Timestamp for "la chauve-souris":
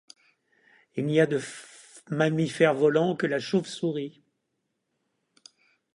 3.27-4.23